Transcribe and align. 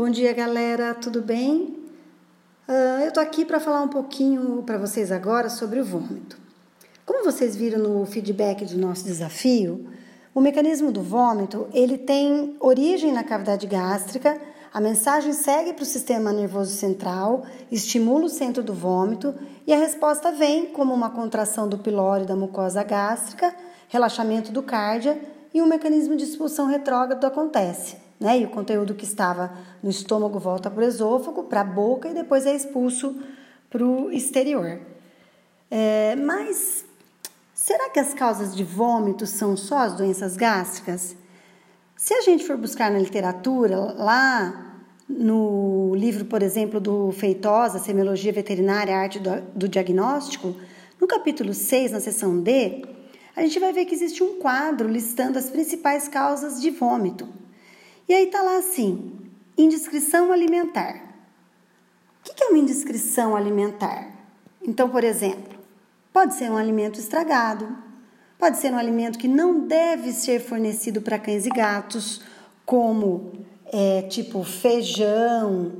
Bom 0.00 0.10
dia, 0.10 0.32
galera, 0.32 0.94
tudo 0.94 1.20
bem? 1.20 1.76
Uh, 2.68 3.02
eu 3.04 3.12
tô 3.12 3.18
aqui 3.18 3.44
para 3.44 3.58
falar 3.58 3.82
um 3.82 3.88
pouquinho 3.88 4.62
para 4.62 4.78
vocês 4.78 5.10
agora 5.10 5.50
sobre 5.50 5.80
o 5.80 5.84
vômito. 5.84 6.38
Como 7.04 7.24
vocês 7.24 7.56
viram 7.56 7.80
no 7.80 8.06
feedback 8.06 8.64
do 8.64 8.78
nosso 8.78 9.02
desafio, 9.02 9.88
o 10.32 10.40
mecanismo 10.40 10.92
do 10.92 11.02
vômito 11.02 11.66
ele 11.74 11.98
tem 11.98 12.56
origem 12.60 13.12
na 13.12 13.24
cavidade 13.24 13.66
gástrica. 13.66 14.40
A 14.72 14.80
mensagem 14.80 15.32
segue 15.32 15.72
para 15.72 15.82
o 15.82 15.84
sistema 15.84 16.32
nervoso 16.32 16.76
central, 16.76 17.44
estimula 17.68 18.26
o 18.26 18.30
centro 18.30 18.62
do 18.62 18.72
vômito 18.72 19.34
e 19.66 19.72
a 19.72 19.78
resposta 19.78 20.30
vem 20.30 20.66
como 20.66 20.94
uma 20.94 21.10
contração 21.10 21.68
do 21.68 21.76
pilório 21.76 22.24
da 22.24 22.36
mucosa 22.36 22.84
gástrica, 22.84 23.52
relaxamento 23.88 24.52
do 24.52 24.62
cárdia 24.62 25.20
e 25.52 25.62
um 25.62 25.66
mecanismo 25.66 26.16
de 26.16 26.24
expulsão 26.24 26.66
retrógrado 26.66 27.24
acontece 27.24 28.08
né? 28.20 28.40
E 28.40 28.44
o 28.44 28.48
conteúdo 28.48 28.94
que 28.94 29.04
estava 29.04 29.52
no 29.82 29.90
estômago 29.90 30.38
volta 30.38 30.70
para 30.70 30.84
o 30.84 30.86
esôfago, 30.86 31.44
para 31.44 31.60
a 31.60 31.64
boca 31.64 32.08
e 32.08 32.14
depois 32.14 32.46
é 32.46 32.54
expulso 32.54 33.16
para 33.70 33.84
o 33.84 34.10
exterior. 34.10 34.80
É, 35.70 36.16
mas 36.16 36.84
será 37.54 37.90
que 37.90 38.00
as 38.00 38.14
causas 38.14 38.56
de 38.56 38.64
vômito 38.64 39.26
são 39.26 39.56
só 39.56 39.78
as 39.78 39.94
doenças 39.94 40.36
gástricas? 40.36 41.14
Se 41.96 42.14
a 42.14 42.22
gente 42.22 42.44
for 42.44 42.56
buscar 42.56 42.90
na 42.90 42.98
literatura, 42.98 43.76
lá 43.76 44.64
no 45.08 45.94
livro, 45.94 46.24
por 46.24 46.42
exemplo, 46.42 46.80
do 46.80 47.10
Feitosa, 47.12 47.78
Semiologia 47.78 48.32
Veterinária, 48.32 48.96
Arte 48.96 49.18
do, 49.18 49.40
do 49.54 49.68
Diagnóstico, 49.68 50.54
no 51.00 51.06
capítulo 51.06 51.54
6, 51.54 51.92
na 51.92 52.00
seção 52.00 52.40
D, 52.40 52.84
a 53.38 53.42
gente 53.42 53.60
vai 53.60 53.72
ver 53.72 53.84
que 53.84 53.94
existe 53.94 54.20
um 54.20 54.40
quadro 54.40 54.88
listando 54.88 55.38
as 55.38 55.48
principais 55.48 56.08
causas 56.08 56.60
de 56.60 56.70
vômito. 56.70 57.28
E 58.08 58.12
aí 58.12 58.26
tá 58.26 58.42
lá 58.42 58.58
assim: 58.58 59.12
indiscrição 59.56 60.32
alimentar. 60.32 61.00
O 62.18 62.34
que 62.34 62.42
é 62.42 62.48
uma 62.48 62.58
indiscrição 62.58 63.36
alimentar? 63.36 64.10
Então, 64.60 64.90
por 64.90 65.04
exemplo, 65.04 65.56
pode 66.12 66.34
ser 66.34 66.50
um 66.50 66.56
alimento 66.56 66.98
estragado, 66.98 67.78
pode 68.36 68.58
ser 68.58 68.72
um 68.72 68.76
alimento 68.76 69.20
que 69.20 69.28
não 69.28 69.68
deve 69.68 70.12
ser 70.12 70.40
fornecido 70.40 71.00
para 71.00 71.16
cães 71.16 71.46
e 71.46 71.48
gatos, 71.48 72.20
como 72.66 73.34
é, 73.66 74.02
tipo 74.02 74.42
feijão, 74.42 75.74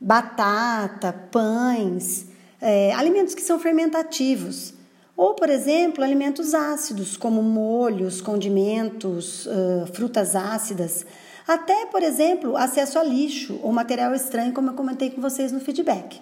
batata, 0.00 1.12
pães, 1.12 2.26
é, 2.60 2.92
alimentos 2.94 3.32
que 3.32 3.42
são 3.42 3.60
fermentativos. 3.60 4.75
Ou, 5.16 5.34
por 5.34 5.48
exemplo, 5.48 6.04
alimentos 6.04 6.54
ácidos, 6.54 7.16
como 7.16 7.42
molhos, 7.42 8.20
condimentos, 8.20 9.48
frutas 9.94 10.36
ácidas. 10.36 11.06
Até, 11.48 11.86
por 11.86 12.02
exemplo, 12.02 12.56
acesso 12.56 12.98
a 12.98 13.02
lixo 13.02 13.58
ou 13.62 13.72
material 13.72 14.14
estranho, 14.14 14.52
como 14.52 14.70
eu 14.70 14.74
comentei 14.74 15.10
com 15.10 15.20
vocês 15.20 15.52
no 15.52 15.60
feedback. 15.60 16.20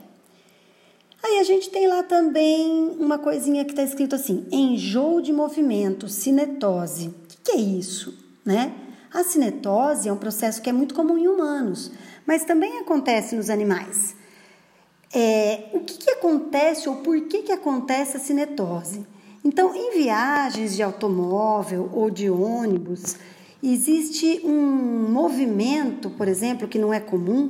Aí 1.25 1.39
a 1.39 1.43
gente 1.43 1.71
tem 1.71 1.89
lá 1.89 2.03
também 2.03 2.95
uma 3.01 3.19
coisinha 3.19 3.65
que 3.65 3.71
está 3.71 3.83
escrito 3.83 4.15
assim: 4.15 4.47
enjoo 4.53 5.23
de 5.23 5.33
movimento, 5.33 6.07
cinetose. 6.07 7.09
O 7.09 7.15
que, 7.27 7.37
que 7.43 7.53
é 7.53 7.57
isso? 7.57 8.15
Né? 8.45 8.75
A 9.11 9.25
cinetose 9.25 10.09
é 10.09 10.13
um 10.13 10.19
processo 10.19 10.61
que 10.61 10.69
é 10.69 10.73
muito 10.73 10.95
comum 10.95 11.17
em 11.17 11.27
humanos, 11.27 11.91
mas 12.27 12.45
também 12.45 12.79
acontece 12.79 13.35
nos 13.35 13.49
animais. 13.49 14.14
É, 15.15 15.67
o 15.73 15.81
que, 15.81 15.97
que 15.97 16.11
acontece 16.11 16.89
ou 16.89 16.97
por 16.97 17.21
que, 17.29 17.43
que 17.43 17.53
acontece 17.53 18.17
a 18.17 18.21
cinetose? 18.21 19.07
Então, 19.45 19.73
em 19.75 19.93
viagens 19.93 20.75
de 20.75 20.83
automóvel 20.83 21.89
ou 21.93 22.11
de 22.11 22.29
ônibus, 22.29 23.17
existe 23.63 24.41
um 24.45 25.09
movimento, 25.09 26.11
por 26.11 26.27
exemplo, 26.27 26.67
que 26.67 26.79
não 26.79 26.93
é 26.93 26.99
comum 26.99 27.49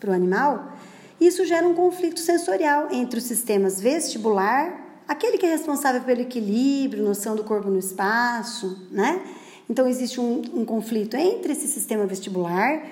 para 0.00 0.10
o 0.10 0.12
animal, 0.12 0.72
isso 1.20 1.44
gera 1.44 1.66
um 1.68 1.74
conflito 1.74 2.18
sensorial 2.18 2.88
entre 2.90 3.18
os 3.18 3.24
sistemas 3.24 3.80
vestibular, 3.80 5.02
aquele 5.06 5.38
que 5.38 5.46
é 5.46 5.50
responsável 5.50 6.00
pelo 6.00 6.22
equilíbrio, 6.22 7.04
noção 7.04 7.36
do 7.36 7.44
corpo 7.44 7.70
no 7.70 7.78
espaço, 7.78 8.88
né? 8.90 9.22
Então 9.70 9.86
existe 9.86 10.20
um, 10.20 10.42
um 10.52 10.64
conflito 10.64 11.16
entre 11.16 11.52
esse 11.52 11.68
sistema 11.68 12.04
vestibular 12.06 12.82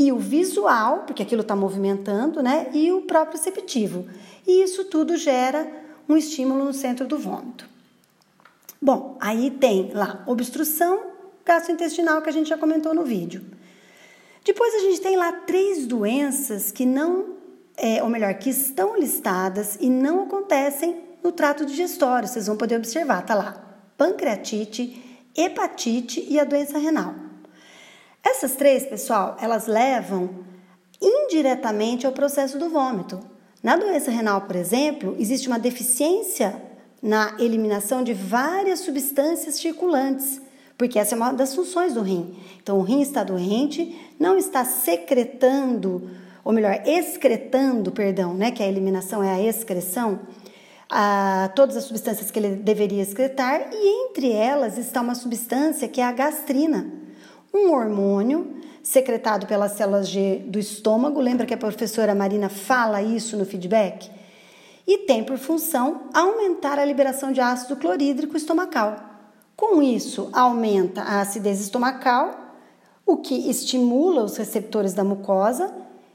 e 0.00 0.10
o 0.10 0.18
visual, 0.18 1.02
porque 1.06 1.22
aquilo 1.22 1.42
está 1.42 1.54
movimentando, 1.54 2.42
né? 2.42 2.68
E 2.72 2.90
o 2.90 3.02
próprio 3.02 3.36
receptivo. 3.36 4.06
E 4.46 4.62
isso 4.62 4.86
tudo 4.86 5.14
gera 5.14 5.70
um 6.08 6.16
estímulo 6.16 6.64
no 6.64 6.72
centro 6.72 7.06
do 7.06 7.18
vômito. 7.18 7.68
Bom, 8.80 9.18
aí 9.20 9.50
tem 9.50 9.92
lá 9.92 10.24
obstrução 10.26 11.02
gastrointestinal 11.44 12.22
que 12.22 12.30
a 12.30 12.32
gente 12.32 12.48
já 12.48 12.56
comentou 12.56 12.94
no 12.94 13.04
vídeo. 13.04 13.44
Depois 14.42 14.74
a 14.74 14.78
gente 14.78 15.02
tem 15.02 15.18
lá 15.18 15.32
três 15.32 15.86
doenças 15.86 16.72
que 16.72 16.86
não, 16.86 17.34
é, 17.76 18.02
ou 18.02 18.08
melhor, 18.08 18.32
que 18.32 18.48
estão 18.48 18.98
listadas 18.98 19.76
e 19.82 19.90
não 19.90 20.22
acontecem 20.22 20.98
no 21.22 21.30
trato 21.30 21.66
digestório. 21.66 22.26
Vocês 22.26 22.46
vão 22.46 22.56
poder 22.56 22.76
observar, 22.76 23.20
tá 23.26 23.34
lá: 23.34 23.62
pancreatite, 23.98 25.20
hepatite 25.36 26.24
e 26.26 26.40
a 26.40 26.44
doença 26.44 26.78
renal. 26.78 27.19
Essas 28.24 28.54
três, 28.56 28.86
pessoal, 28.86 29.36
elas 29.40 29.66
levam 29.66 30.30
indiretamente 31.00 32.06
ao 32.06 32.12
processo 32.12 32.58
do 32.58 32.68
vômito. 32.68 33.20
Na 33.62 33.76
doença 33.76 34.10
renal, 34.10 34.42
por 34.42 34.56
exemplo, 34.56 35.16
existe 35.18 35.48
uma 35.48 35.58
deficiência 35.58 36.60
na 37.02 37.34
eliminação 37.38 38.02
de 38.02 38.12
várias 38.12 38.80
substâncias 38.80 39.54
circulantes 39.56 40.40
porque 40.80 40.98
essa 40.98 41.14
é 41.14 41.16
uma 41.16 41.30
das 41.30 41.54
funções 41.54 41.92
do 41.92 42.00
rim. 42.00 42.34
Então, 42.62 42.78
o 42.78 42.82
rim 42.82 43.02
está 43.02 43.22
doente, 43.22 43.94
não 44.18 44.38
está 44.38 44.64
secretando, 44.64 46.10
ou 46.42 46.54
melhor, 46.54 46.80
excretando, 46.86 47.92
perdão, 47.92 48.32
né, 48.32 48.50
que 48.50 48.62
a 48.62 48.66
eliminação 48.66 49.22
é 49.22 49.30
a 49.30 49.42
excreção, 49.42 50.20
a, 50.88 51.50
todas 51.54 51.76
as 51.76 51.84
substâncias 51.84 52.30
que 52.30 52.38
ele 52.38 52.56
deveria 52.56 53.02
excretar, 53.02 53.68
e 53.70 54.08
entre 54.08 54.32
elas 54.32 54.78
está 54.78 55.02
uma 55.02 55.14
substância 55.14 55.86
que 55.86 56.00
é 56.00 56.04
a 56.04 56.12
gastrina, 56.12 56.90
um 57.52 57.72
hormônio 57.72 58.56
secretado 58.82 59.46
pelas 59.46 59.72
células 59.72 60.08
G 60.08 60.42
do 60.46 60.58
estômago. 60.58 61.20
Lembra 61.20 61.46
que 61.46 61.54
a 61.54 61.58
professora 61.58 62.14
Marina 62.14 62.48
fala 62.48 63.02
isso 63.02 63.36
no 63.36 63.44
feedback? 63.44 64.10
E 64.86 64.98
tem 64.98 65.22
por 65.22 65.38
função 65.38 66.08
aumentar 66.12 66.78
a 66.78 66.84
liberação 66.84 67.32
de 67.32 67.40
ácido 67.40 67.76
clorídrico 67.76 68.36
estomacal. 68.36 68.96
Com 69.56 69.82
isso, 69.82 70.30
aumenta 70.32 71.02
a 71.02 71.20
acidez 71.20 71.60
estomacal, 71.60 72.56
o 73.04 73.18
que 73.18 73.50
estimula 73.50 74.24
os 74.24 74.36
receptores 74.36 74.94
da 74.94 75.04
mucosa 75.04 75.72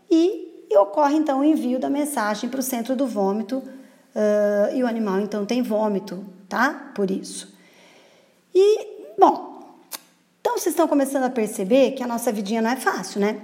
e, 0.09 0.65
e 0.69 0.77
ocorre 0.77 1.15
então 1.15 1.41
o 1.41 1.43
envio 1.43 1.79
da 1.79 1.89
mensagem 1.89 2.49
para 2.49 2.59
o 2.59 2.63
centro 2.63 2.95
do 2.95 3.05
vômito 3.05 3.57
uh, 3.57 4.75
e 4.75 4.81
o 4.81 4.87
animal 4.87 5.19
então 5.19 5.45
tem 5.45 5.61
vômito, 5.61 6.25
tá? 6.49 6.91
Por 6.95 7.11
isso. 7.11 7.53
E, 8.53 8.94
vocês 10.65 10.73
estão 10.73 10.87
começando 10.87 11.25
a 11.25 11.29
perceber 11.29 11.91
que 11.91 12.01
a 12.01 12.07
nossa 12.07 12.31
vidinha 12.31 12.59
não 12.59 12.71
é 12.71 12.75
fácil, 12.75 13.21
né? 13.21 13.39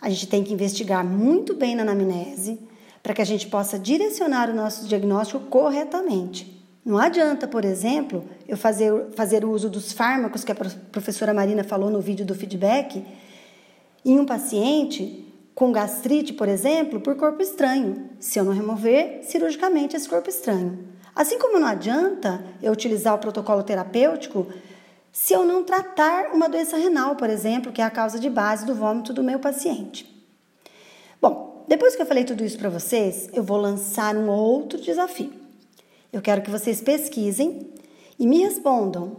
A 0.00 0.08
gente 0.08 0.26
tem 0.26 0.42
que 0.42 0.54
investigar 0.54 1.04
muito 1.04 1.52
bem 1.52 1.76
na 1.76 1.82
anamnese 1.82 2.58
para 3.02 3.12
que 3.12 3.20
a 3.20 3.26
gente 3.26 3.46
possa 3.48 3.78
direcionar 3.78 4.48
o 4.48 4.54
nosso 4.54 4.88
diagnóstico 4.88 5.38
corretamente. 5.50 6.66
Não 6.82 6.96
adianta, 6.96 7.46
por 7.46 7.62
exemplo, 7.62 8.24
eu 8.48 8.56
fazer, 8.56 8.90
fazer 9.14 9.44
uso 9.44 9.68
dos 9.68 9.92
fármacos 9.92 10.44
que 10.44 10.52
a 10.52 10.54
professora 10.54 11.34
Marina 11.34 11.62
falou 11.62 11.90
no 11.90 12.00
vídeo 12.00 12.24
do 12.24 12.34
feedback 12.34 13.04
em 14.02 14.18
um 14.18 14.24
paciente 14.24 15.30
com 15.54 15.70
gastrite, 15.70 16.32
por 16.32 16.48
exemplo, 16.48 17.02
por 17.02 17.16
corpo 17.16 17.42
estranho, 17.42 18.08
se 18.18 18.38
eu 18.38 18.44
não 18.46 18.54
remover 18.54 19.20
cirurgicamente 19.24 19.94
esse 19.94 20.08
corpo 20.08 20.30
estranho. 20.30 20.88
Assim 21.14 21.38
como 21.38 21.60
não 21.60 21.66
adianta 21.66 22.42
eu 22.62 22.72
utilizar 22.72 23.14
o 23.14 23.18
protocolo 23.18 23.62
terapêutico 23.62 24.46
se 25.18 25.32
eu 25.32 25.46
não 25.46 25.64
tratar 25.64 26.34
uma 26.34 26.46
doença 26.46 26.76
renal, 26.76 27.16
por 27.16 27.30
exemplo, 27.30 27.72
que 27.72 27.80
é 27.80 27.84
a 27.84 27.90
causa 27.90 28.20
de 28.20 28.28
base 28.28 28.66
do 28.66 28.74
vômito 28.74 29.14
do 29.14 29.24
meu 29.24 29.38
paciente. 29.38 30.06
Bom, 31.22 31.64
depois 31.66 31.96
que 31.96 32.02
eu 32.02 32.06
falei 32.06 32.22
tudo 32.22 32.44
isso 32.44 32.58
para 32.58 32.68
vocês, 32.68 33.30
eu 33.32 33.42
vou 33.42 33.56
lançar 33.56 34.14
um 34.14 34.28
outro 34.28 34.78
desafio. 34.78 35.32
Eu 36.12 36.20
quero 36.20 36.42
que 36.42 36.50
vocês 36.50 36.82
pesquisem 36.82 37.72
e 38.18 38.26
me 38.26 38.40
respondam 38.40 39.16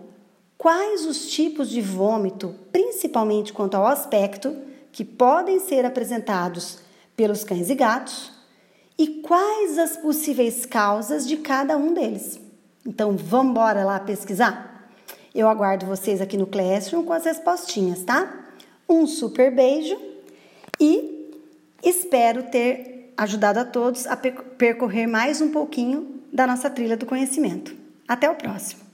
quais 0.55 1.03
os 1.03 1.31
tipos 1.31 1.67
de 1.67 1.81
vômito, 1.81 2.53
principalmente 2.71 3.51
quanto 3.51 3.73
ao 3.73 3.87
aspecto, 3.87 4.55
que 4.91 5.03
podem 5.03 5.59
ser 5.59 5.83
apresentados 5.83 6.77
pelos 7.15 7.43
cães 7.43 7.71
e 7.71 7.75
gatos 7.75 8.31
e 8.99 9.19
quais 9.21 9.79
as 9.79 9.97
possíveis 9.97 10.63
causas 10.63 11.27
de 11.27 11.37
cada 11.37 11.75
um 11.75 11.91
deles. 11.91 12.39
Então, 12.85 13.17
vamos 13.17 13.49
embora 13.49 13.83
lá 13.83 13.99
pesquisar? 13.99 14.66
Eu 15.33 15.47
aguardo 15.47 15.85
vocês 15.85 16.21
aqui 16.21 16.37
no 16.37 16.47
Classroom 16.47 17.03
com 17.03 17.13
as 17.13 17.25
respostinhas, 17.25 18.03
tá? 18.03 18.45
Um 18.87 19.05
super 19.05 19.53
beijo 19.53 19.97
e 20.79 21.31
espero 21.83 22.43
ter 22.43 23.13
ajudado 23.17 23.59
a 23.59 23.65
todos 23.65 24.07
a 24.07 24.15
percorrer 24.15 25.07
mais 25.07 25.41
um 25.41 25.51
pouquinho 25.51 26.21
da 26.31 26.45
nossa 26.45 26.69
trilha 26.69 26.95
do 26.95 27.05
conhecimento. 27.05 27.75
Até 28.07 28.29
o 28.29 28.35
próximo! 28.35 28.86